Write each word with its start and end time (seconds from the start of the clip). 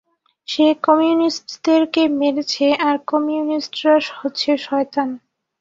সে 0.47 0.65
কমিউনিস্টদেরকে 0.85 2.01
মেরেছে, 2.19 2.65
আর 2.87 2.95
কমিউনিস্টরা 3.11 3.91
হচ্ছে 4.19 4.49
শয়তান! 4.65 5.09